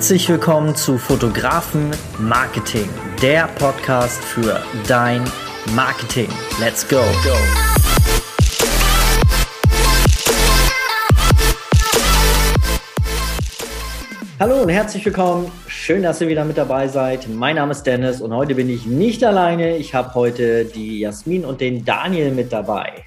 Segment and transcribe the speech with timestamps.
[0.00, 2.88] Herzlich willkommen zu Fotografen Marketing,
[3.20, 5.22] der Podcast für dein
[5.74, 6.30] Marketing.
[6.58, 7.02] Let's go.
[7.22, 7.34] go.
[14.38, 15.52] Hallo und herzlich willkommen.
[15.66, 17.28] Schön, dass ihr wieder mit dabei seid.
[17.28, 19.76] Mein Name ist Dennis und heute bin ich nicht alleine.
[19.76, 23.04] Ich habe heute die Jasmin und den Daniel mit dabei.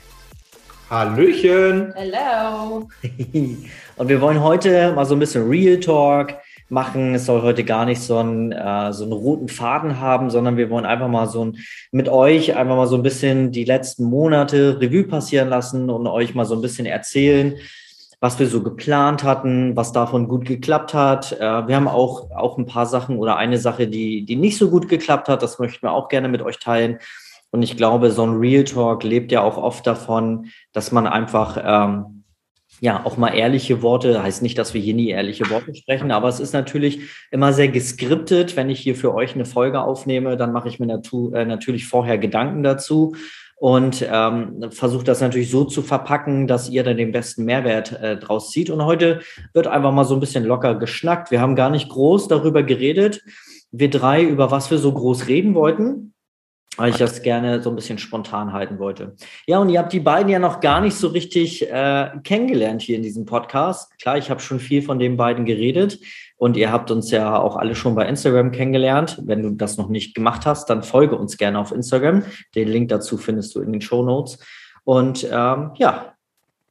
[0.91, 1.91] Hallöchen.
[1.95, 2.87] Hello.
[3.95, 6.35] und wir wollen heute mal so ein bisschen Real Talk
[6.73, 7.15] machen.
[7.15, 10.69] Es soll heute gar nicht so einen, äh, so einen roten Faden haben, sondern wir
[10.69, 11.57] wollen einfach mal so ein,
[11.91, 16.35] mit euch einfach mal so ein bisschen die letzten Monate Revue passieren lassen und euch
[16.35, 17.55] mal so ein bisschen erzählen,
[18.19, 21.33] was wir so geplant hatten, was davon gut geklappt hat.
[21.33, 24.69] Äh, wir haben auch, auch ein paar Sachen oder eine Sache, die, die nicht so
[24.69, 25.43] gut geklappt hat.
[25.43, 26.99] Das möchten wir auch gerne mit euch teilen.
[27.51, 31.57] Und ich glaube, so ein Real Talk lebt ja auch oft davon, dass man einfach
[31.63, 32.22] ähm,
[32.83, 36.27] ja, auch mal ehrliche Worte, heißt nicht, dass wir hier nie ehrliche Worte sprechen, aber
[36.27, 36.99] es ist natürlich
[37.31, 38.57] immer sehr geskriptet.
[38.57, 41.87] Wenn ich hier für euch eine Folge aufnehme, dann mache ich mir natu äh, natürlich
[41.87, 43.15] vorher Gedanken dazu
[43.55, 48.17] und ähm, versuche das natürlich so zu verpacken, dass ihr dann den besten Mehrwert äh,
[48.17, 48.69] draus zieht.
[48.69, 49.21] Und heute
[49.53, 51.31] wird einfach mal so ein bisschen locker geschnackt.
[51.31, 53.21] Wir haben gar nicht groß darüber geredet,
[53.71, 56.12] wir drei, über was wir so groß reden wollten
[56.77, 59.15] weil ich das gerne so ein bisschen spontan halten wollte.
[59.45, 62.95] Ja, und ihr habt die beiden ja noch gar nicht so richtig äh, kennengelernt hier
[62.95, 63.97] in diesem Podcast.
[63.99, 65.99] Klar, ich habe schon viel von den beiden geredet
[66.37, 69.21] und ihr habt uns ja auch alle schon bei Instagram kennengelernt.
[69.23, 72.23] Wenn du das noch nicht gemacht hast, dann folge uns gerne auf Instagram.
[72.55, 74.39] Den Link dazu findest du in den Show Notes.
[74.83, 76.15] Und ähm, ja,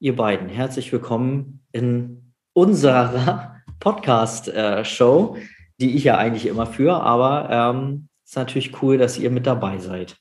[0.00, 5.40] ihr beiden, herzlich willkommen in unserer Podcast-Show, äh,
[5.80, 9.76] die ich ja eigentlich immer führe, aber ähm, ist natürlich cool, dass ihr mit dabei
[9.76, 10.16] seid.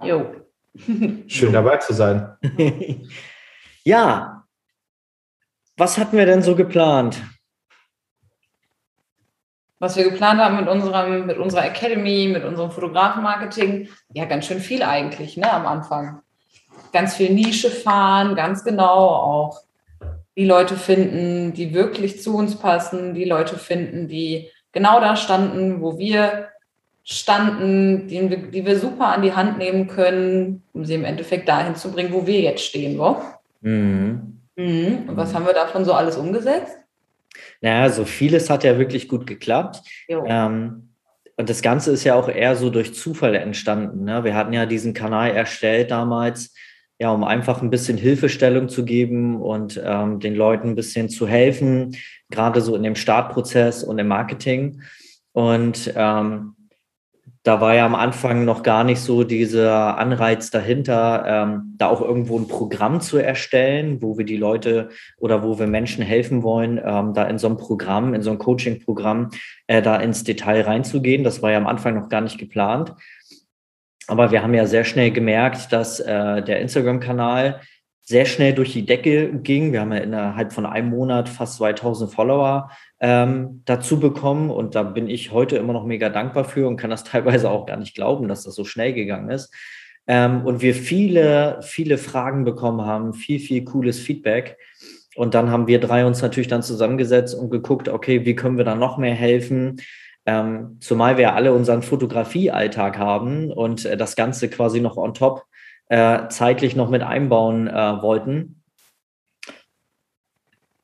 [0.00, 0.32] Jo.
[1.26, 2.36] Schön dabei zu sein.
[3.84, 4.44] ja.
[5.76, 7.20] Was hatten wir denn so geplant?
[9.80, 14.60] Was wir geplant haben mit, unserem, mit unserer Academy, mit unserem Fotografenmarketing, ja, ganz schön
[14.60, 16.22] viel eigentlich, ne, am Anfang.
[16.92, 19.62] Ganz viel Nische fahren, ganz genau auch
[20.36, 25.80] die Leute finden, die wirklich zu uns passen, die Leute finden, die genau da standen,
[25.80, 26.50] wo wir
[27.08, 31.48] standen, die wir, die wir super an die Hand nehmen können, um sie im Endeffekt
[31.48, 32.98] dahin zu bringen, wo wir jetzt stehen.
[32.98, 33.16] Wo?
[33.60, 34.40] Mhm.
[34.56, 35.04] Mhm.
[35.08, 36.76] Und was haben wir davon so alles umgesetzt?
[37.60, 39.82] Naja, so vieles hat ja wirklich gut geklappt.
[40.08, 40.88] Ähm,
[41.36, 44.04] und das Ganze ist ja auch eher so durch Zufall entstanden.
[44.04, 44.24] Ne?
[44.24, 46.54] Wir hatten ja diesen Kanal erstellt damals,
[46.98, 51.28] ja, um einfach ein bisschen Hilfestellung zu geben und ähm, den Leuten ein bisschen zu
[51.28, 51.94] helfen,
[52.30, 54.80] gerade so in dem Startprozess und im Marketing.
[55.32, 56.55] Und ähm,
[57.46, 62.00] da war ja am Anfang noch gar nicht so dieser Anreiz dahinter, ähm, da auch
[62.00, 66.80] irgendwo ein Programm zu erstellen, wo wir die Leute oder wo wir Menschen helfen wollen,
[66.84, 69.30] ähm, da in so ein Programm, in so ein Coaching-Programm,
[69.68, 71.22] äh, da ins Detail reinzugehen.
[71.22, 72.96] Das war ja am Anfang noch gar nicht geplant.
[74.08, 77.60] Aber wir haben ja sehr schnell gemerkt, dass äh, der Instagram-Kanal
[78.08, 79.72] sehr schnell durch die Decke ging.
[79.72, 84.84] Wir haben ja innerhalb von einem Monat fast 2000 Follower ähm, dazu bekommen und da
[84.84, 87.96] bin ich heute immer noch mega dankbar für und kann das teilweise auch gar nicht
[87.96, 89.52] glauben, dass das so schnell gegangen ist.
[90.06, 94.56] Ähm, und wir viele, viele Fragen bekommen haben, viel, viel cooles Feedback.
[95.16, 98.64] Und dann haben wir drei uns natürlich dann zusammengesetzt und geguckt, okay, wie können wir
[98.64, 99.80] da noch mehr helfen?
[100.26, 105.44] Ähm, zumal wir alle unseren Fotografiealltag haben und äh, das Ganze quasi noch on top
[105.88, 108.62] äh, zeitlich noch mit einbauen äh, wollten.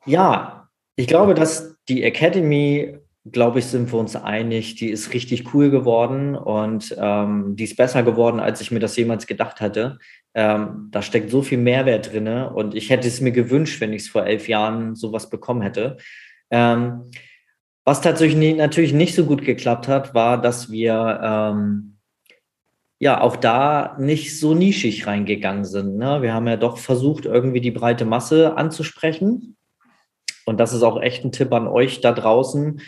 [0.05, 5.53] Ja, ich glaube, dass die Academy, glaube ich, sind wir uns einig, die ist richtig
[5.53, 9.97] cool geworden und ähm, die ist besser geworden, als ich mir das jemals gedacht hatte.
[10.33, 14.03] Ähm, da steckt so viel Mehrwert drin und ich hätte es mir gewünscht, wenn ich
[14.03, 15.97] es vor elf Jahren sowas bekommen hätte.
[16.49, 17.11] Ähm,
[17.85, 21.92] was tatsächlich natürlich nicht so gut geklappt hat, war, dass wir ähm,
[23.03, 25.97] ja auch da nicht so nischig reingegangen sind.
[25.97, 26.21] Ne?
[26.21, 29.57] Wir haben ja doch versucht, irgendwie die breite Masse anzusprechen.
[30.45, 32.81] Und das ist auch echt ein Tipp an euch da draußen.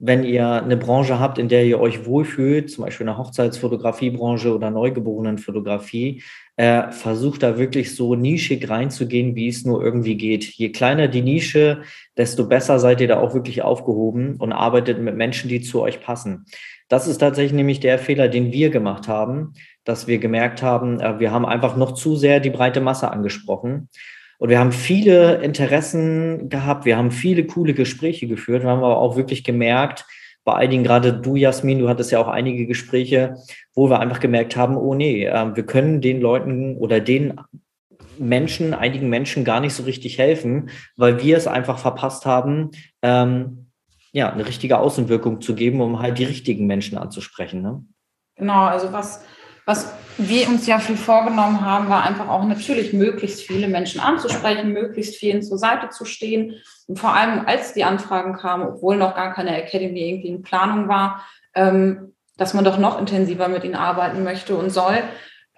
[0.00, 4.70] Wenn ihr eine Branche habt, in der ihr euch wohlfühlt, zum Beispiel eine Hochzeitsfotografiebranche oder
[4.70, 6.22] Neugeborenenfotografie,
[6.56, 10.44] äh, versucht da wirklich so nischig reinzugehen, wie es nur irgendwie geht.
[10.44, 11.82] Je kleiner die Nische,
[12.16, 16.00] desto besser seid ihr da auch wirklich aufgehoben und arbeitet mit Menschen, die zu euch
[16.00, 16.46] passen.
[16.88, 19.54] Das ist tatsächlich nämlich der Fehler, den wir gemacht haben,
[19.84, 23.88] dass wir gemerkt haben, äh, wir haben einfach noch zu sehr die breite Masse angesprochen.
[24.38, 28.98] Und wir haben viele Interessen gehabt, wir haben viele coole Gespräche geführt, wir haben aber
[28.98, 30.06] auch wirklich gemerkt,
[30.44, 33.34] bei einigen, gerade du, Jasmin, du hattest ja auch einige Gespräche,
[33.74, 37.38] wo wir einfach gemerkt haben, oh nee, äh, wir können den Leuten oder den
[38.18, 42.70] Menschen, einigen Menschen gar nicht so richtig helfen, weil wir es einfach verpasst haben,
[43.02, 43.67] ähm,
[44.12, 47.62] ja, eine richtige Außenwirkung zu geben, um halt die richtigen Menschen anzusprechen.
[47.62, 47.84] Ne?
[48.36, 49.24] Genau, also was,
[49.66, 54.72] was wir uns ja viel vorgenommen haben, war einfach auch natürlich möglichst viele Menschen anzusprechen,
[54.72, 56.54] möglichst vielen zur Seite zu stehen.
[56.86, 60.88] Und vor allem, als die Anfragen kamen, obwohl noch gar keine Academy irgendwie in Planung
[60.88, 65.02] war, ähm, dass man doch noch intensiver mit ihnen arbeiten möchte und soll,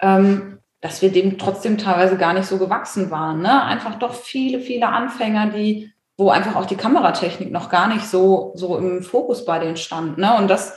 [0.01, 3.43] ähm, dass wir dem trotzdem teilweise gar nicht so gewachsen waren.
[3.43, 3.63] Ne?
[3.63, 8.53] Einfach doch viele, viele Anfänger, die, wo einfach auch die Kameratechnik noch gar nicht so,
[8.55, 10.19] so im Fokus bei denen stand.
[10.19, 10.37] Ne?
[10.37, 10.77] Und das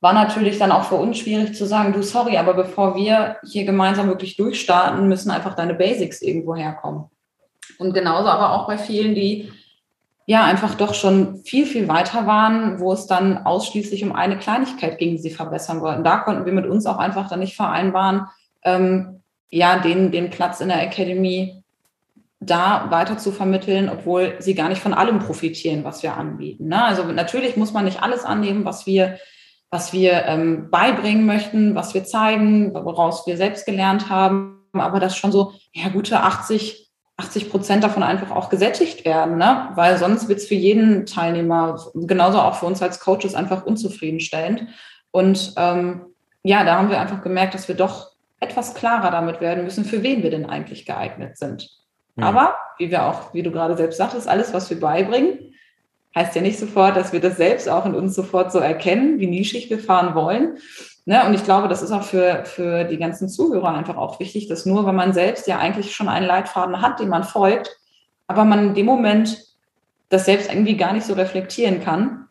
[0.00, 3.64] war natürlich dann auch für uns schwierig zu sagen, du, sorry, aber bevor wir hier
[3.64, 7.04] gemeinsam wirklich durchstarten, müssen einfach deine Basics irgendwo herkommen.
[7.78, 9.52] Und genauso aber auch bei vielen, die
[10.26, 14.98] ja einfach doch schon viel, viel weiter waren, wo es dann ausschließlich um eine Kleinigkeit
[14.98, 16.02] ging, die sie verbessern wollten.
[16.02, 18.26] Da konnten wir mit uns auch einfach dann nicht vereinbaren,
[18.64, 21.59] ähm, ja, den, den Platz in der Academy
[22.40, 26.68] da weiter zu vermitteln, obwohl sie gar nicht von allem profitieren, was wir anbieten.
[26.68, 26.82] Ne?
[26.82, 29.18] Also natürlich muss man nicht alles annehmen, was wir,
[29.70, 35.16] was wir ähm, beibringen möchten, was wir zeigen, woraus wir selbst gelernt haben, aber dass
[35.16, 39.68] schon so ja, gute 80, 80 Prozent davon einfach auch gesättigt werden, ne?
[39.74, 44.66] weil sonst wird es für jeden Teilnehmer, genauso auch für uns als Coaches, einfach unzufriedenstellend.
[45.10, 46.06] Und ähm,
[46.42, 50.02] ja, da haben wir einfach gemerkt, dass wir doch etwas klarer damit werden müssen, für
[50.02, 51.79] wen wir denn eigentlich geeignet sind.
[52.22, 55.54] Aber, wie wir auch, wie du gerade selbst sagtest, alles, was wir beibringen,
[56.14, 59.26] heißt ja nicht sofort, dass wir das selbst auch in uns sofort so erkennen, wie
[59.26, 60.58] nischig wir fahren wollen.
[61.04, 61.24] Ne?
[61.26, 64.66] Und ich glaube, das ist auch für, für die ganzen Zuhörer einfach auch wichtig, dass
[64.66, 67.76] nur, wenn man selbst ja eigentlich schon einen Leitfaden hat, dem man folgt,
[68.26, 69.38] aber man in dem Moment
[70.08, 72.26] das selbst irgendwie gar nicht so reflektieren kann,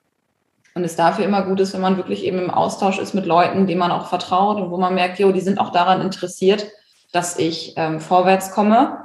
[0.76, 3.68] und es dafür immer gut ist, wenn man wirklich eben im Austausch ist mit Leuten,
[3.68, 6.68] denen man auch vertraut und wo man merkt, jo, die sind auch daran interessiert,
[7.12, 8.98] dass ich ähm, vorwärts komme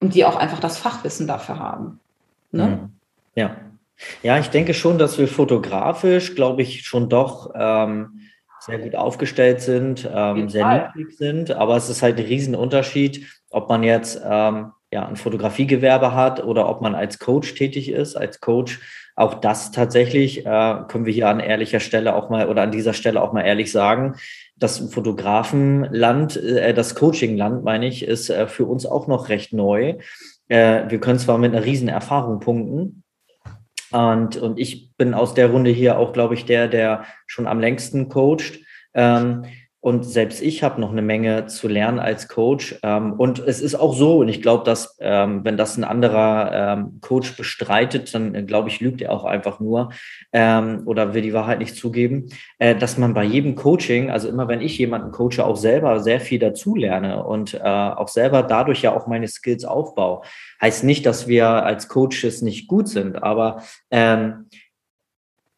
[0.00, 2.00] und die auch einfach das Fachwissen dafür haben.
[2.52, 2.66] Ne?
[2.66, 2.92] Mhm.
[3.34, 3.56] Ja.
[4.22, 8.20] Ja, ich denke schon, dass wir fotografisch, glaube ich, schon doch ähm,
[8.60, 11.50] sehr gut aufgestellt sind, ähm, sehr niedrig sind.
[11.50, 16.68] Aber es ist halt ein Riesenunterschied, ob man jetzt ähm, ja, ein Fotografiegewerbe hat oder
[16.68, 18.16] ob man als Coach tätig ist.
[18.16, 18.80] Als Coach
[19.16, 22.92] auch das tatsächlich äh, können wir hier an ehrlicher Stelle auch mal oder an dieser
[22.94, 24.14] Stelle auch mal ehrlich sagen.
[24.58, 29.98] Das Fotografenland, äh, das Coachingland, meine ich, ist äh, für uns auch noch recht neu.
[30.48, 33.04] Äh, wir können zwar mit einer riesen Erfahrung punkten,
[33.90, 37.60] und, und ich bin aus der Runde hier auch, glaube ich, der, der schon am
[37.60, 38.58] längsten coacht.
[38.94, 39.44] Ähm,
[39.80, 42.78] und selbst ich habe noch eine Menge zu lernen als Coach.
[42.82, 46.50] Ähm, und es ist auch so, und ich glaube, dass ähm, wenn das ein anderer
[46.52, 49.90] ähm, Coach bestreitet, dann äh, glaube ich, lügt er auch einfach nur
[50.30, 52.26] oder will die Wahrheit nicht zugeben,
[52.58, 56.20] äh, dass man bei jedem Coaching, also immer wenn ich jemanden coache, auch selber sehr
[56.20, 60.22] viel dazulerne und äh, auch selber dadurch ja auch meine Skills aufbaue.
[60.60, 63.62] Heißt nicht, dass wir als Coaches nicht gut sind, aber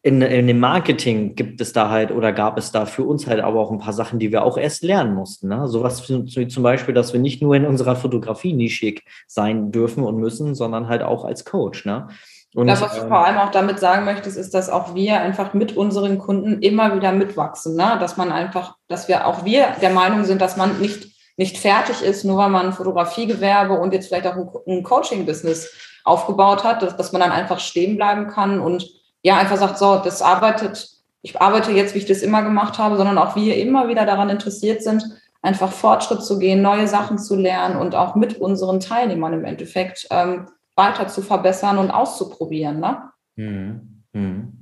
[0.03, 3.39] in, in dem Marketing gibt es da halt oder gab es da für uns halt
[3.39, 5.47] aber auch ein paar Sachen, die wir auch erst lernen mussten.
[5.47, 5.67] Ne?
[5.67, 10.17] Sowas wie zum Beispiel, dass wir nicht nur in unserer Fotografie nischig sein dürfen und
[10.17, 11.85] müssen, sondern halt auch als Coach.
[11.85, 12.07] Ne?
[12.55, 15.53] Und, das, was du vor allem auch damit sagen möchtest, ist, dass auch wir einfach
[15.53, 17.75] mit unseren Kunden immer wieder mitwachsen.
[17.75, 17.97] Ne?
[17.99, 22.01] Dass man einfach, dass wir auch wir der Meinung sind, dass man nicht, nicht fertig
[22.01, 25.71] ist, nur weil man ein Fotografiegewerbe und jetzt vielleicht auch ein, ein Coaching-Business
[26.03, 29.97] aufgebaut hat, dass, dass man dann einfach stehen bleiben kann und ja einfach sagt, so,
[30.03, 30.89] das arbeitet,
[31.21, 34.29] ich arbeite jetzt, wie ich das immer gemacht habe, sondern auch wir immer wieder daran
[34.29, 35.03] interessiert sind,
[35.41, 40.07] einfach Fortschritt zu gehen, neue Sachen zu lernen und auch mit unseren Teilnehmern im Endeffekt
[40.11, 42.79] ähm, weiter zu verbessern und auszuprobieren.
[42.79, 42.97] Ne?
[43.35, 44.03] Mhm.
[44.13, 44.57] Mhm.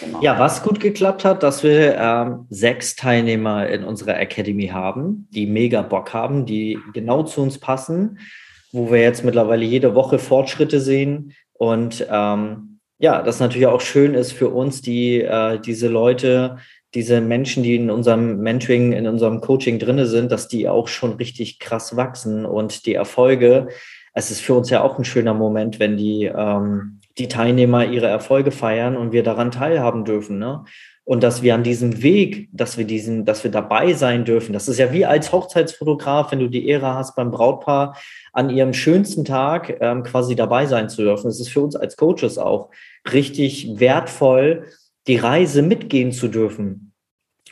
[0.00, 0.20] Genau.
[0.20, 5.46] Ja, was gut geklappt hat, dass wir ähm, sechs Teilnehmer in unserer Academy haben, die
[5.46, 8.18] mega Bock haben, die genau zu uns passen,
[8.72, 14.14] wo wir jetzt mittlerweile jede Woche Fortschritte sehen und ähm, ja, das natürlich auch schön
[14.14, 16.58] ist für uns, die äh, diese Leute,
[16.94, 21.14] diese Menschen, die in unserem Mentoring, in unserem Coaching drinne sind, dass die auch schon
[21.14, 23.68] richtig krass wachsen und die Erfolge.
[24.14, 28.06] Es ist für uns ja auch ein schöner Moment, wenn die ähm, die Teilnehmer ihre
[28.06, 30.38] Erfolge feiern und wir daran teilhaben dürfen.
[30.38, 30.64] Ne?
[31.06, 34.52] Und dass wir an diesem Weg, dass wir diesen, dass wir dabei sein dürfen.
[34.52, 37.96] Das ist ja wie als Hochzeitsfotograf, wenn du die Ehre hast, beim Brautpaar
[38.32, 41.28] an ihrem schönsten Tag ähm, quasi dabei sein zu dürfen.
[41.28, 42.70] Es ist für uns als Coaches auch
[43.12, 44.64] richtig wertvoll,
[45.06, 46.92] die Reise mitgehen zu dürfen.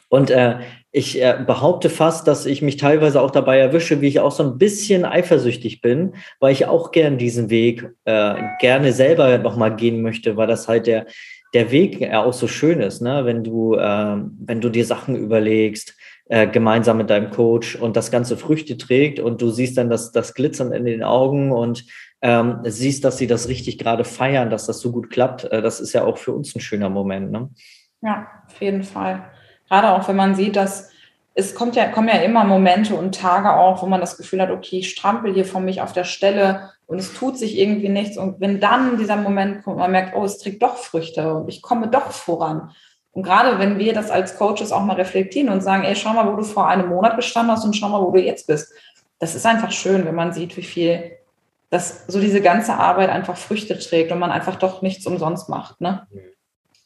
[0.09, 0.59] Und äh,
[0.91, 4.45] ich äh, behaupte fast, dass ich mich teilweise auch dabei erwische, wie ich auch so
[4.45, 10.03] ein bisschen eifersüchtig bin, weil ich auch gern diesen Weg äh, gerne selber nochmal gehen
[10.03, 11.07] möchte, weil das halt der,
[11.55, 13.25] der Weg ja auch so schön ist, ne?
[13.25, 15.95] wenn du, äh, wenn du dir Sachen überlegst,
[16.27, 20.11] äh, gemeinsam mit deinem Coach und das Ganze Früchte trägt und du siehst dann das,
[20.11, 21.87] das Glitzern in den Augen und
[22.23, 25.81] ähm, siehst, dass sie das richtig gerade feiern, dass das so gut klappt, äh, das
[25.81, 27.31] ist ja auch für uns ein schöner Moment.
[27.31, 27.51] Ne?
[28.03, 29.31] Ja, auf jeden Fall.
[29.69, 30.91] Gerade auch, wenn man sieht, dass
[31.35, 34.51] es kommt ja, kommen ja immer Momente und Tage auch, wo man das Gefühl hat,
[34.51, 38.17] okay, ich strampel hier von mich auf der Stelle und es tut sich irgendwie nichts.
[38.17, 41.63] Und wenn dann dieser Moment kommt, man merkt, oh, es trägt doch Früchte und ich
[41.63, 42.71] komme doch voran.
[43.13, 46.31] Und gerade wenn wir das als Coaches auch mal reflektieren und sagen, ey, schau mal,
[46.31, 48.73] wo du vor einem Monat gestanden hast und schau mal, wo du jetzt bist.
[49.19, 51.13] Das ist einfach schön, wenn man sieht, wie viel
[51.75, 55.81] dass so diese ganze Arbeit einfach Früchte trägt und man einfach doch nichts umsonst macht,
[55.81, 56.07] ne?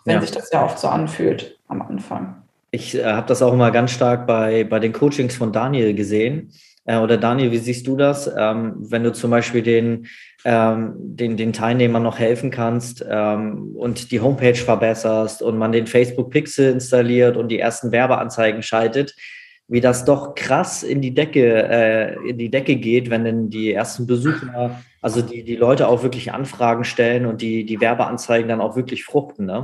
[0.06, 0.20] Wenn ja.
[0.22, 2.42] sich das ja oft so anfühlt am Anfang.
[2.70, 6.54] Ich äh, habe das auch immer ganz stark bei, bei den Coachings von Daniel gesehen.
[6.88, 8.30] Äh, oder Daniel, wie siehst du das?
[8.34, 10.06] Ähm, wenn du zum Beispiel den,
[10.44, 15.86] ähm, den, den Teilnehmern noch helfen kannst ähm, und die Homepage verbesserst und man den
[15.86, 19.14] Facebook Pixel installiert und die ersten Werbeanzeigen schaltet,
[19.68, 23.74] wie das doch krass in die Decke, äh, in die Decke geht, wenn denn die
[23.74, 28.62] ersten Besucher, also die, die Leute auch wirklich Anfragen stellen und die, die Werbeanzeigen dann
[28.62, 29.62] auch wirklich fruchten, ne?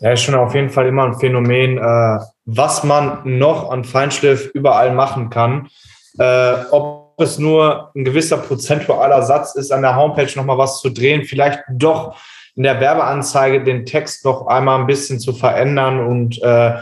[0.00, 4.50] Ja, ist schon auf jeden Fall immer ein Phänomen, äh, was man noch an Feinschliff
[4.52, 5.68] überall machen kann.
[6.18, 10.90] Äh, ob es nur ein gewisser prozentualer Satz ist, an der Homepage nochmal was zu
[10.90, 12.16] drehen, vielleicht doch
[12.54, 16.74] in der Werbeanzeige den Text noch einmal ein bisschen zu verändern und äh,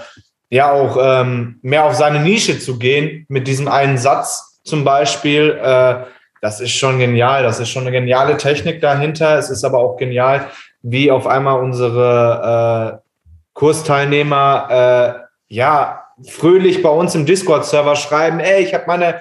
[0.50, 5.58] ja auch ähm, mehr auf seine Nische zu gehen mit diesem einen Satz zum Beispiel.
[5.60, 6.04] Äh,
[6.40, 7.42] das ist schon genial.
[7.42, 9.38] Das ist schon eine geniale Technik dahinter.
[9.38, 10.46] Es ist aber auch genial,
[10.82, 13.08] wie auf einmal unsere äh,
[13.54, 19.21] Kursteilnehmer äh, ja fröhlich bei uns im Discord-Server schreiben, ey, ich habe meine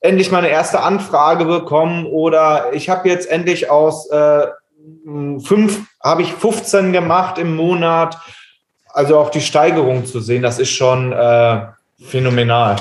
[0.00, 4.46] endlich meine erste Anfrage bekommen oder ich habe jetzt endlich aus äh,
[5.42, 8.18] fünf habe ich 15 gemacht im Monat.
[8.92, 11.66] Also auch die Steigerung zu sehen, das ist schon äh,
[12.00, 12.76] phänomenal.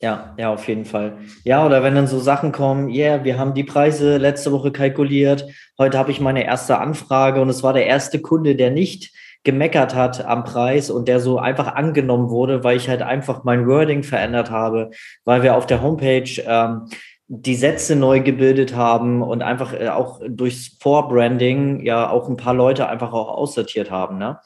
[0.00, 1.18] Ja, ja, auf jeden Fall.
[1.44, 4.72] Ja, oder wenn dann so Sachen kommen, ja, yeah, wir haben die Preise letzte Woche
[4.72, 5.46] kalkuliert,
[5.78, 9.12] heute habe ich meine erste Anfrage und es war der erste Kunde, der nicht
[9.44, 13.66] gemeckert hat am Preis und der so einfach angenommen wurde, weil ich halt einfach mein
[13.66, 14.90] Wording verändert habe,
[15.24, 16.88] weil wir auf der Homepage ähm,
[17.26, 22.54] die Sätze neu gebildet haben und einfach äh, auch durchs Vorbranding ja auch ein paar
[22.54, 24.18] Leute einfach auch aussortiert haben.
[24.18, 24.38] Ne?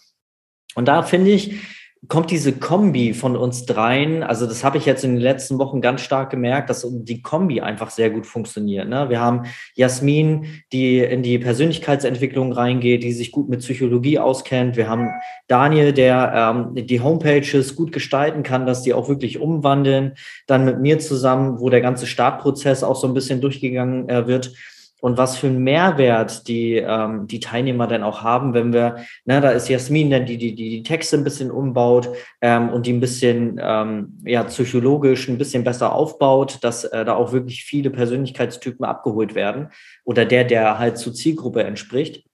[0.75, 1.61] Und da finde ich,
[2.09, 5.81] kommt diese Kombi von uns dreien, also das habe ich jetzt in den letzten Wochen
[5.81, 8.89] ganz stark gemerkt, dass die Kombi einfach sehr gut funktioniert.
[8.89, 9.09] Ne?
[9.09, 14.77] Wir haben Jasmin, die in die Persönlichkeitsentwicklung reingeht, die sich gut mit Psychologie auskennt.
[14.77, 15.11] Wir haben
[15.49, 16.33] Daniel, der
[16.77, 20.15] ähm, die Homepages gut gestalten kann, dass die auch wirklich umwandeln.
[20.47, 24.53] Dann mit mir zusammen, wo der ganze Startprozess auch so ein bisschen durchgegangen äh, wird
[25.01, 29.41] und was für einen Mehrwert die, ähm, die Teilnehmer dann auch haben, wenn wir, na,
[29.41, 32.09] da ist Jasmin, dann die, die, die, die Texte ein bisschen umbaut
[32.41, 37.15] ähm, und die ein bisschen ähm, ja, psychologisch ein bisschen besser aufbaut, dass äh, da
[37.15, 39.69] auch wirklich viele Persönlichkeitstypen abgeholt werden
[40.05, 42.25] oder der, der halt zur Zielgruppe entspricht.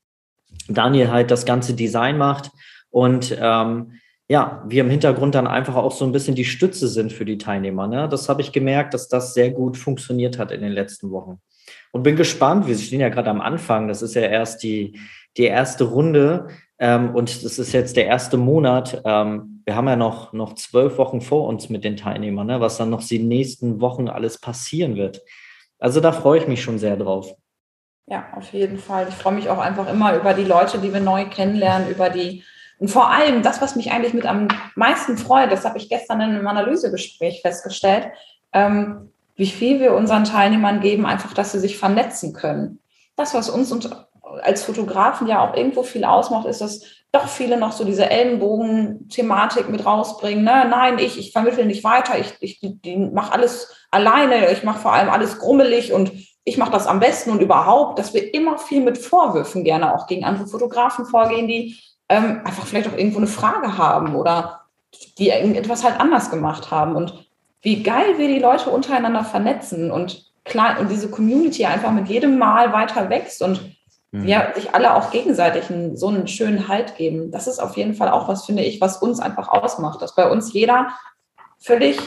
[0.68, 2.50] Daniel halt das ganze Design macht
[2.90, 3.94] und ähm,
[4.28, 7.38] ja, wir im Hintergrund dann einfach auch so ein bisschen die Stütze sind für die
[7.38, 7.88] Teilnehmer.
[7.88, 8.08] Ne?
[8.08, 11.40] Das habe ich gemerkt, dass das sehr gut funktioniert hat in den letzten Wochen
[11.92, 12.66] und bin gespannt.
[12.66, 13.86] Wir stehen ja gerade am Anfang.
[13.86, 14.98] Das ist ja erst die,
[15.36, 19.00] die erste Runde ähm, und das ist jetzt der erste Monat.
[19.04, 22.76] Ähm, wir haben ja noch, noch zwölf Wochen vor uns mit den Teilnehmern, ne, was
[22.78, 25.20] dann noch die nächsten Wochen alles passieren wird.
[25.78, 27.32] Also da freue ich mich schon sehr drauf.
[28.06, 29.06] Ja, auf jeden Fall.
[29.08, 32.42] Ich freue mich auch einfach immer über die Leute, die wir neu kennenlernen, über die
[32.82, 36.20] und vor allem das, was mich eigentlich mit am meisten freut, das habe ich gestern
[36.20, 38.08] in einem Analysegespräch festgestellt,
[38.52, 39.11] ähm,
[39.42, 42.78] wie viel wir unseren Teilnehmern geben, einfach, dass sie sich vernetzen können.
[43.16, 43.90] Das, was uns und
[44.42, 49.68] als Fotografen ja auch irgendwo viel ausmacht, ist, dass doch viele noch so diese Ellenbogen-Thematik
[49.68, 50.44] mit rausbringen.
[50.44, 50.68] Ne?
[50.70, 52.60] Nein, ich, ich vermittle nicht weiter, ich, ich
[53.12, 56.12] mache alles alleine, ich mache vor allem alles grummelig und
[56.44, 60.06] ich mache das am besten und überhaupt, dass wir immer viel mit Vorwürfen gerne auch
[60.06, 64.60] gegen andere Fotografen vorgehen, die ähm, einfach vielleicht auch irgendwo eine Frage haben oder
[65.18, 66.94] die irgendetwas halt anders gemacht haben.
[66.94, 67.31] Und
[67.62, 72.38] wie geil wir die Leute untereinander vernetzen und klar, und diese Community einfach mit jedem
[72.38, 73.76] Mal weiter wächst und
[74.10, 74.26] mhm.
[74.26, 77.30] ja, sich alle auch gegenseitig einen, so einen schönen Halt geben.
[77.30, 80.28] Das ist auf jeden Fall auch was, finde ich, was uns einfach ausmacht, dass bei
[80.28, 80.88] uns jeder
[81.58, 81.98] völlig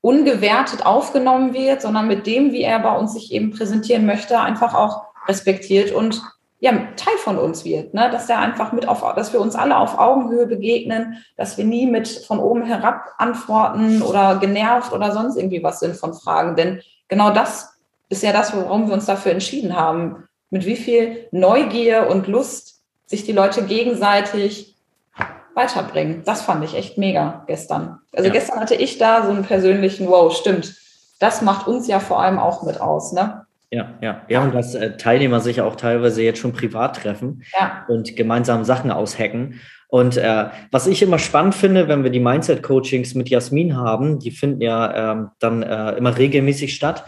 [0.00, 4.74] ungewertet aufgenommen wird, sondern mit dem, wie er bei uns sich eben präsentieren möchte, einfach
[4.74, 6.22] auch respektiert und
[6.62, 8.08] ja, Teil von uns wird, ne?
[8.12, 11.88] dass der einfach mit auf, dass wir uns alle auf Augenhöhe begegnen, dass wir nie
[11.88, 16.54] mit von oben herab antworten oder genervt oder sonst irgendwie was sind von Fragen.
[16.54, 20.28] Denn genau das ist ja das, warum wir uns dafür entschieden haben.
[20.50, 24.76] Mit wie viel Neugier und Lust sich die Leute gegenseitig
[25.54, 26.22] weiterbringen.
[26.24, 27.98] Das fand ich echt mega gestern.
[28.14, 28.32] Also ja.
[28.32, 30.76] gestern hatte ich da so einen persönlichen, wow, stimmt.
[31.18, 33.46] Das macht uns ja vor allem auch mit aus, ne?
[33.74, 37.86] Ja, ja, ja, und dass äh, Teilnehmer sich auch teilweise jetzt schon privat treffen ja.
[37.88, 39.60] und gemeinsam Sachen aushacken.
[39.88, 44.30] Und äh, was ich immer spannend finde, wenn wir die Mindset-Coachings mit Jasmin haben, die
[44.30, 47.04] finden ja ähm, dann äh, immer regelmäßig statt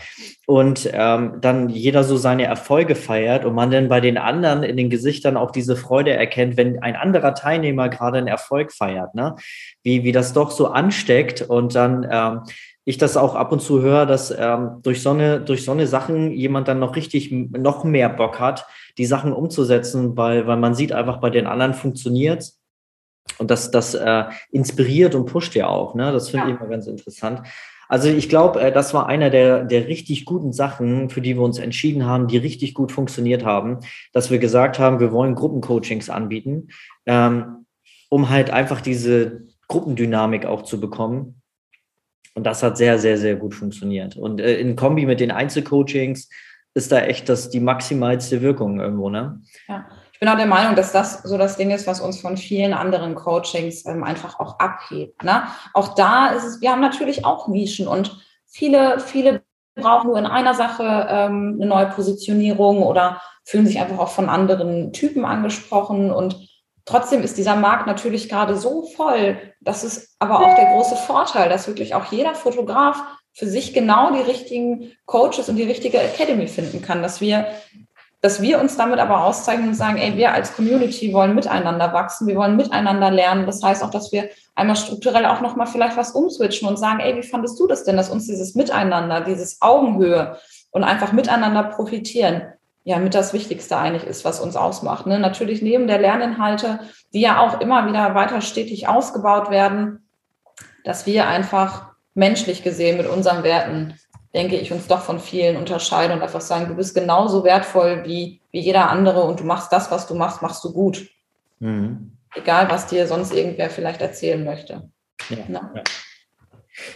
[0.47, 4.79] und ähm, dann jeder so seine Erfolge feiert und man dann bei den anderen in
[4.79, 9.37] den Gesichtern auch diese Freude erkennt, wenn ein anderer Teilnehmer gerade einen Erfolg feiert, ne?
[9.83, 12.41] Wie, wie das doch so ansteckt und dann ähm,
[12.85, 15.87] ich das auch ab und zu höre, dass ähm, durch so eine durch so eine
[15.87, 18.67] Sachen jemand dann noch richtig noch mehr Bock hat,
[18.99, 22.61] die Sachen umzusetzen, weil weil man sieht einfach bei den anderen funktioniert's
[23.39, 25.95] und das, das äh, inspiriert und pusht ja auch.
[25.95, 26.13] Ne?
[26.13, 26.55] Das finde ja.
[26.55, 27.43] ich immer ganz interessant.
[27.89, 31.43] Also ich glaube, äh, das war einer der, der richtig guten Sachen, für die wir
[31.43, 33.81] uns entschieden haben, die richtig gut funktioniert haben,
[34.13, 36.69] dass wir gesagt haben, wir wollen Gruppencoachings anbieten,
[37.07, 37.67] ähm,
[38.09, 41.41] um halt einfach diese Gruppendynamik auch zu bekommen.
[42.35, 44.17] Und das hat sehr, sehr, sehr gut funktioniert.
[44.17, 46.29] Und äh, in Kombi mit den Einzelcoachings
[46.75, 49.41] ist da echt das die maximalste Wirkung irgendwo, ne?
[49.69, 49.87] Ja
[50.25, 53.15] bin auch der Meinung, dass das so das Ding ist, was uns von vielen anderen
[53.15, 55.23] Coachings ähm, einfach auch abhebt.
[55.23, 55.43] Ne?
[55.75, 59.43] Auch da ist es, wir haben natürlich auch Nischen und viele, viele
[59.75, 64.31] brauchen nur in einer Sache ähm, eine neue Positionierung oder fühlen sich einfach auch von
[64.31, 66.49] anderen Typen angesprochen und
[66.87, 69.39] Trotzdem ist dieser Markt natürlich gerade so voll.
[69.61, 74.13] Das ist aber auch der große Vorteil, dass wirklich auch jeder Fotograf für sich genau
[74.13, 77.47] die richtigen Coaches und die richtige Academy finden kann, dass wir
[78.25, 82.27] dass wir uns damit aber auszeichnen und sagen, ey, wir als Community wollen miteinander wachsen,
[82.27, 83.45] wir wollen miteinander lernen.
[83.45, 87.15] Das heißt auch, dass wir einmal strukturell auch nochmal vielleicht was umswitchen und sagen, ey,
[87.17, 90.39] wie fandest du das denn, dass uns dieses Miteinander, dieses Augenhöhe
[90.71, 92.45] und einfach miteinander profitieren,
[92.85, 95.07] ja, mit das Wichtigste eigentlich ist, was uns ausmacht.
[95.07, 95.19] Ne?
[95.19, 96.81] Natürlich neben der Lerninhalte,
[97.13, 100.07] die ja auch immer wieder weiter stetig ausgebaut werden,
[100.85, 103.95] dass wir einfach menschlich gesehen mit unseren Werten
[104.35, 108.41] denke ich, uns doch von vielen unterscheiden und einfach sagen, du bist genauso wertvoll wie,
[108.51, 111.09] wie jeder andere und du machst das, was du machst, machst du gut.
[111.61, 112.19] Mhm.
[112.35, 114.91] Egal, was dir sonst irgendwer vielleicht erzählen möchte.
[115.31, 115.83] Ja, ja.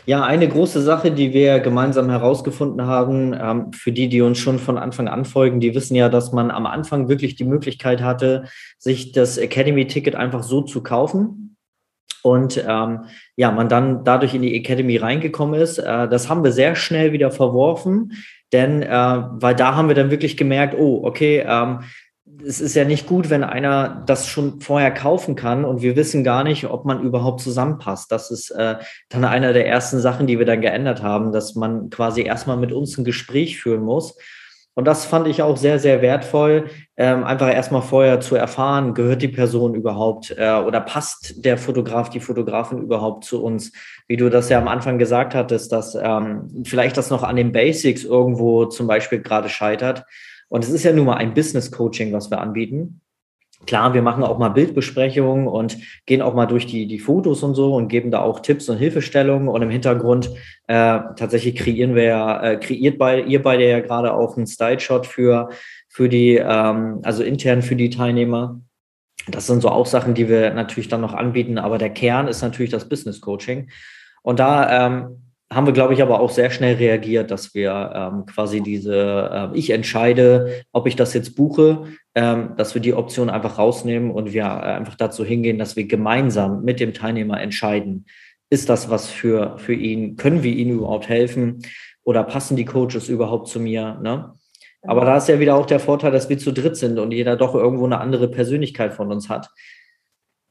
[0.07, 4.59] Ja, eine große Sache, die wir gemeinsam herausgefunden haben, ähm, für die, die uns schon
[4.59, 8.45] von Anfang an folgen, die wissen ja, dass man am Anfang wirklich die Möglichkeit hatte,
[8.79, 11.57] sich das Academy-Ticket einfach so zu kaufen
[12.23, 13.05] und ähm,
[13.37, 15.79] ja, man dann dadurch in die Academy reingekommen ist.
[15.79, 18.13] Äh, das haben wir sehr schnell wieder verworfen,
[18.53, 21.81] denn äh, weil da haben wir dann wirklich gemerkt, oh, okay, ähm,
[22.45, 26.25] es ist ja nicht gut, wenn einer das schon vorher kaufen kann und wir wissen
[26.25, 28.13] gar nicht, ob man überhaupt zusammenpasst.
[28.13, 28.77] Das ist äh,
[29.09, 32.73] dann einer der ersten Sachen, die wir dann geändert haben, dass man quasi erstmal mit
[32.73, 34.17] uns ein Gespräch führen muss
[34.79, 39.23] und das fand ich auch sehr, sehr wertvoll, ähm, einfach erstmal vorher zu erfahren, gehört
[39.23, 43.73] die Person überhaupt äh, oder passt der Fotograf, die Fotografin überhaupt zu uns?
[44.07, 47.51] Wie du das ja am Anfang gesagt hattest, dass ähm, vielleicht das noch an den
[47.51, 50.05] Basics irgendwo zum Beispiel gerade scheitert.
[50.49, 53.01] Und es ist ja nun mal ein Business Coaching, was wir anbieten.
[53.67, 57.55] Klar, wir machen auch mal Bildbesprechungen und gehen auch mal durch die, die Fotos und
[57.55, 59.49] so und geben da auch Tipps und Hilfestellungen.
[59.49, 60.31] Und im Hintergrund
[60.69, 65.07] äh, tatsächlich kreieren wir ja, äh, kreiert bei, ihr beide ja gerade auch einen Style-Shot
[65.07, 65.49] für,
[65.89, 68.61] für die, ähm, also intern für die Teilnehmer.
[69.27, 72.41] Das sind so auch Sachen, die wir natürlich dann noch anbieten, aber der Kern ist
[72.43, 73.69] natürlich das Business Coaching.
[74.23, 78.27] Und da ähm, haben wir, glaube ich, aber auch sehr schnell reagiert, dass wir ähm,
[78.27, 81.85] quasi diese, äh, ich entscheide, ob ich das jetzt buche,
[82.15, 85.87] ähm, dass wir die Option einfach rausnehmen und wir äh, einfach dazu hingehen, dass wir
[85.87, 88.05] gemeinsam mit dem Teilnehmer entscheiden,
[88.51, 91.63] ist das was für, für ihn, können wir ihm überhaupt helfen
[92.05, 93.99] oder passen die Coaches überhaupt zu mir?
[94.03, 94.35] Ne?
[94.83, 97.37] Aber da ist ja wieder auch der Vorteil, dass wir zu dritt sind und jeder
[97.37, 99.51] doch irgendwo eine andere Persönlichkeit von uns hat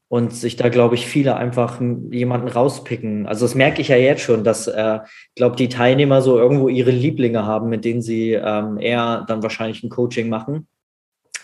[0.08, 3.26] und sich da, glaube ich, viele einfach jemanden rauspicken.
[3.26, 5.00] Also das merke ich ja jetzt schon, dass, äh,
[5.36, 9.82] glaube die Teilnehmer so irgendwo ihre Lieblinge haben, mit denen sie ähm, eher dann wahrscheinlich
[9.82, 10.66] ein Coaching machen.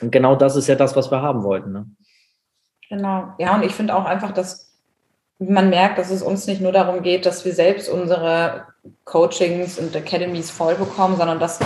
[0.01, 1.73] Und genau das ist ja das, was wir haben wollten.
[1.73, 1.87] Ne?
[2.89, 3.35] Genau.
[3.39, 4.73] Ja, und ich finde auch einfach, dass
[5.39, 8.67] man merkt, dass es uns nicht nur darum geht, dass wir selbst unsere
[9.05, 11.61] Coachings und Academies voll bekommen, sondern dass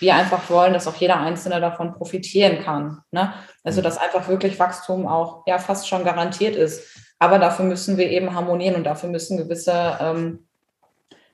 [0.00, 3.02] wir einfach wollen, dass auch jeder Einzelne davon profitieren kann.
[3.10, 3.32] Ne?
[3.62, 6.98] Also dass einfach wirklich Wachstum auch ja fast schon garantiert ist.
[7.18, 10.46] Aber dafür müssen wir eben harmonieren und dafür müssen gewisse ähm,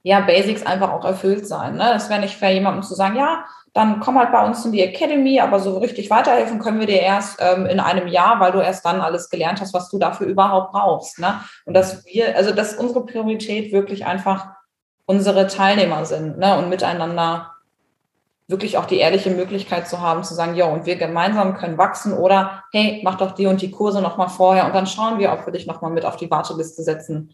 [0.03, 1.75] ja, Basics einfach auch erfüllt sein.
[1.75, 1.91] Ne?
[1.93, 4.83] Das wäre nicht fair, jemandem zu sagen, ja, dann komm halt bei uns in die
[4.83, 8.61] Academy, aber so richtig weiterhelfen können wir dir erst ähm, in einem Jahr, weil du
[8.61, 11.19] erst dann alles gelernt hast, was du dafür überhaupt brauchst.
[11.19, 11.41] Ne?
[11.67, 14.49] Und dass wir, also dass unsere Priorität wirklich einfach
[15.07, 16.57] unsere Teilnehmer sind ne?
[16.59, 17.50] und miteinander
[18.51, 22.13] wirklich auch die ehrliche Möglichkeit zu haben, zu sagen, ja, und wir gemeinsam können wachsen
[22.13, 25.47] oder hey, mach doch die und die Kurse nochmal vorher und dann schauen wir, ob
[25.47, 27.31] wir dich nochmal mit auf die Warteliste setzen,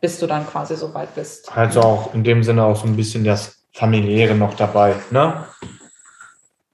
[0.00, 1.50] bis du dann quasi so weit bist.
[1.56, 5.44] Also auch in dem Sinne auch so ein bisschen das Familiäre noch dabei, ne?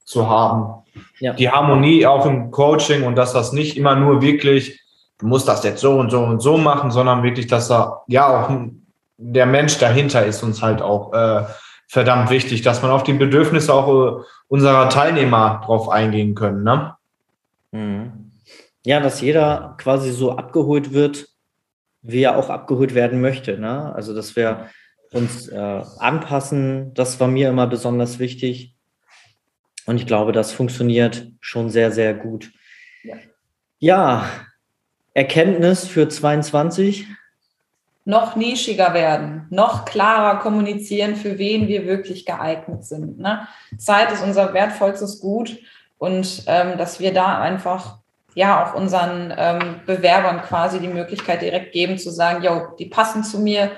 [0.07, 0.83] zu haben.
[1.19, 1.33] Ja.
[1.33, 4.81] Die Harmonie auch im Coaching und dass das nicht immer nur wirklich,
[5.19, 8.25] du musst das jetzt so und so und so machen, sondern wirklich, dass da ja
[8.27, 8.49] auch
[9.17, 11.43] der Mensch dahinter ist uns halt auch äh,
[11.87, 16.63] verdammt wichtig, dass man auf die Bedürfnisse auch äh, unserer Teilnehmer drauf eingehen können.
[16.63, 16.95] Ne?
[17.71, 18.31] Mhm.
[18.85, 21.27] Ja, dass jeder quasi so abgeholt wird,
[22.01, 23.57] wie er auch abgeholt werden möchte.
[23.57, 23.93] Ne?
[23.93, 24.69] Also, dass wir
[25.11, 28.75] uns äh, anpassen, das war mir immer besonders wichtig.
[29.85, 32.51] Und ich glaube, das funktioniert schon sehr, sehr gut.
[33.03, 33.15] Ja,
[33.79, 34.29] ja
[35.13, 37.07] Erkenntnis für 22
[38.07, 43.19] noch nischiger werden, noch klarer kommunizieren, für wen wir wirklich geeignet sind.
[43.19, 43.45] Ne?
[43.77, 45.57] Zeit ist unser wertvollstes Gut
[45.97, 47.97] und ähm, dass wir da einfach
[48.33, 53.25] ja auch unseren ähm, Bewerbern quasi die Möglichkeit direkt geben zu sagen, yo, die passen
[53.25, 53.71] zu mir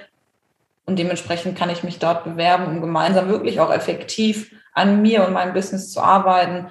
[0.86, 5.34] und dementsprechend kann ich mich dort bewerben, um gemeinsam wirklich auch effektiv an mir und
[5.34, 6.68] meinem Business zu arbeiten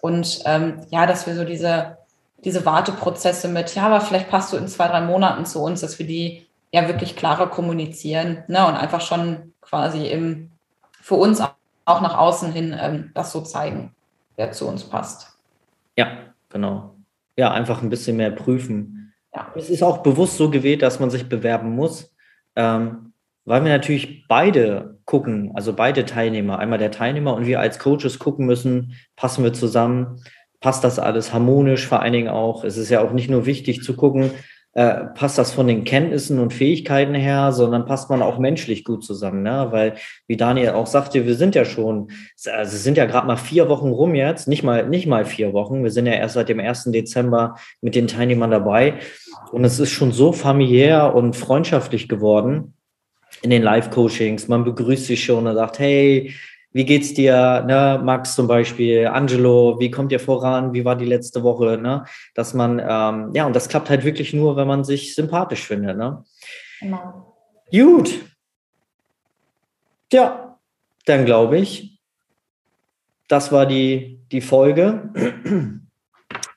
[0.00, 1.98] und ähm, ja, dass wir so diese
[2.44, 5.98] diese Warteprozesse mit, ja, aber vielleicht passt du in zwei, drei Monaten zu uns, dass
[5.98, 10.50] wir die ja wirklich klarer kommunizieren ne, und einfach schon quasi im,
[11.00, 11.40] für uns
[11.84, 13.94] auch nach außen hin ähm, das so zeigen,
[14.36, 15.38] wer zu uns passt.
[15.96, 16.08] Ja,
[16.48, 16.94] genau.
[17.36, 19.12] Ja, einfach ein bisschen mehr prüfen.
[19.34, 19.52] Ja.
[19.54, 22.14] Es ist auch bewusst so gewählt, dass man sich bewerben muss,
[22.56, 23.12] ähm,
[23.44, 28.18] weil wir natürlich beide gucken, also beide Teilnehmer, einmal der Teilnehmer und wir als Coaches
[28.18, 30.20] gucken müssen, passen wir zusammen,
[30.60, 32.64] passt das alles harmonisch, vor allen Dingen auch.
[32.64, 34.32] Es ist ja auch nicht nur wichtig zu gucken,
[34.76, 39.02] äh, passt das von den Kenntnissen und Fähigkeiten her, sondern passt man auch menschlich gut
[39.02, 39.68] zusammen, ne?
[39.70, 39.94] Weil,
[40.26, 42.10] wie Daniel auch sagte, wir sind ja schon,
[42.44, 45.82] also sind ja gerade mal vier Wochen rum jetzt, nicht mal, nicht mal vier Wochen.
[45.82, 46.90] Wir sind ja erst seit dem 1.
[46.92, 48.98] Dezember mit den Teilnehmern dabei.
[49.50, 52.74] Und es ist schon so familiär und freundschaftlich geworden
[53.40, 54.46] in den Live-Coachings.
[54.48, 56.34] Man begrüßt sich schon und sagt, hey,
[56.76, 57.98] wie geht's dir, ne?
[58.04, 60.74] Max zum Beispiel, Angelo, wie kommt ihr voran?
[60.74, 61.78] Wie war die letzte Woche?
[61.78, 62.04] Ne?
[62.34, 65.96] Dass man, ähm, ja, und das klappt halt wirklich nur, wenn man sich sympathisch findet.
[65.96, 66.22] Ne?
[66.80, 67.34] Genau.
[67.70, 68.26] Gut.
[70.12, 70.58] Ja,
[71.06, 71.98] dann glaube ich,
[73.26, 75.10] das war die, die Folge.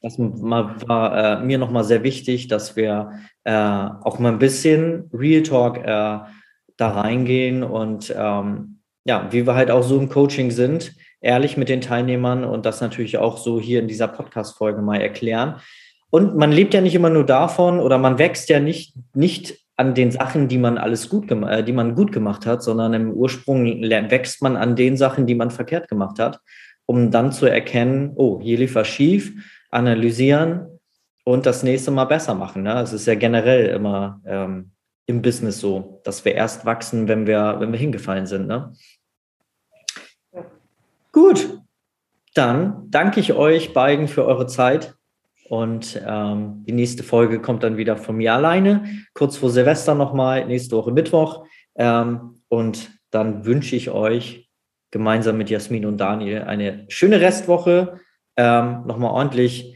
[0.02, 3.12] Das war äh, mir nochmal sehr wichtig, dass wir
[3.46, 8.79] äh, auch mal ein bisschen Real Talk äh, da reingehen und ähm,
[9.10, 12.80] ja, wie wir halt auch so im Coaching sind, ehrlich mit den Teilnehmern und das
[12.80, 15.56] natürlich auch so hier in dieser Podcast-Folge mal erklären.
[16.12, 19.96] Und man lebt ja nicht immer nur davon oder man wächst ja nicht, nicht an
[19.96, 23.66] den Sachen, die man alles gut äh, die man gut gemacht hat, sondern im Ursprung
[23.66, 26.40] wächst man an den Sachen, die man verkehrt gemacht hat,
[26.86, 29.34] um dann zu erkennen, oh, hier lief was schief,
[29.72, 30.80] analysieren
[31.24, 32.62] und das nächste Mal besser machen.
[32.62, 32.80] Ne?
[32.80, 34.70] Es ist ja generell immer ähm,
[35.08, 38.46] im Business so, dass wir erst wachsen, wenn wir, wenn wir hingefallen sind.
[38.46, 38.72] Ne?
[41.22, 41.60] Gut,
[42.34, 44.96] dann danke ich euch beiden für eure Zeit.
[45.50, 50.46] Und ähm, die nächste Folge kommt dann wieder von mir alleine, kurz vor Silvester nochmal,
[50.46, 51.46] nächste Woche Mittwoch.
[51.76, 54.50] Ähm, und dann wünsche ich euch
[54.92, 58.00] gemeinsam mit Jasmin und Daniel eine schöne Restwoche.
[58.38, 59.76] Ähm, nochmal ordentlich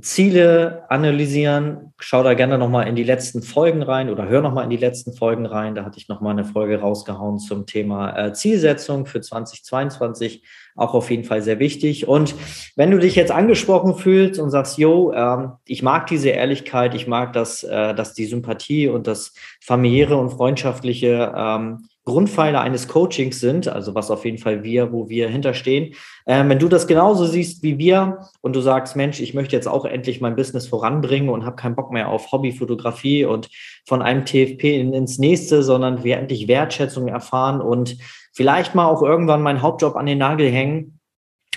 [0.00, 1.92] Ziele analysieren.
[2.00, 5.12] Schau da gerne nochmal in die letzten Folgen rein oder hör nochmal in die letzten
[5.12, 5.76] Folgen rein.
[5.76, 10.44] Da hatte ich nochmal eine Folge rausgehauen zum Thema äh, Zielsetzung für 2022.
[10.74, 12.08] Auch auf jeden Fall sehr wichtig.
[12.08, 12.34] Und
[12.74, 17.06] wenn du dich jetzt angesprochen fühlst und sagst, yo, ähm, ich mag diese Ehrlichkeit, ich
[17.06, 23.40] mag das, äh, dass die Sympathie und das familiäre und freundschaftliche ähm, Grundpfeiler eines Coachings
[23.40, 25.94] sind, also was auf jeden Fall wir, wo wir hinterstehen.
[26.26, 29.66] Ähm, wenn du das genauso siehst wie wir und du sagst, Mensch, ich möchte jetzt
[29.66, 33.48] auch endlich mein Business voranbringen und habe keinen Bock mehr auf Hobbyfotografie und
[33.86, 37.96] von einem TFP ins nächste, sondern wir endlich Wertschätzung erfahren und
[38.32, 40.93] vielleicht mal auch irgendwann meinen Hauptjob an den Nagel hängen,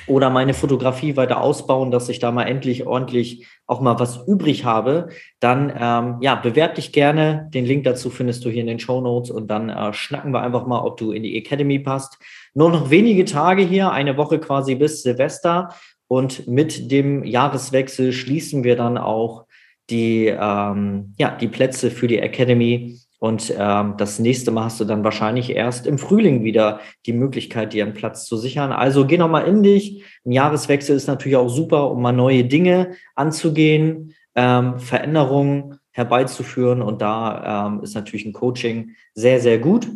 [0.07, 4.63] oder meine Fotografie weiter ausbauen, dass ich da mal endlich ordentlich auch mal was übrig
[4.63, 7.49] habe, dann ähm, ja, bewerb dich gerne.
[7.53, 10.41] Den Link dazu findest du hier in den Show Notes und dann äh, schnacken wir
[10.41, 12.17] einfach mal, ob du in die Academy passt.
[12.53, 15.69] Nur noch wenige Tage hier, eine Woche quasi bis Silvester
[16.07, 19.45] und mit dem Jahreswechsel schließen wir dann auch
[19.89, 24.86] die, ähm, ja, die Plätze für die Academy und ähm, das nächste Mal hast du
[24.86, 28.71] dann wahrscheinlich erst im Frühling wieder die Möglichkeit, dir einen Platz zu sichern.
[28.71, 30.03] Also geh nochmal in dich.
[30.25, 36.84] Ein Jahreswechsel ist natürlich auch super, um mal neue Dinge anzugehen, ähm, Veränderungen herbeizuführen.
[36.84, 39.88] Und da ähm, ist natürlich ein Coaching sehr, sehr gut.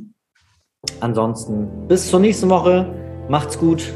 [1.00, 2.92] Ansonsten bis zur nächsten Woche.
[3.30, 3.94] Macht's gut.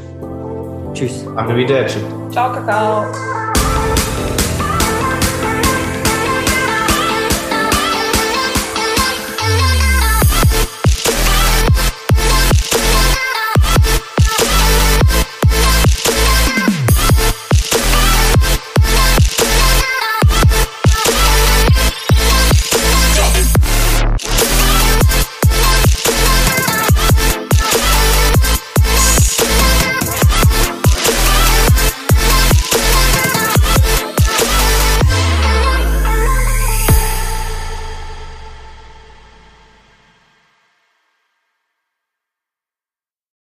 [0.92, 1.26] Tschüss.
[1.34, 1.98] Arrivederci.
[2.30, 3.45] Ciao, Kakao.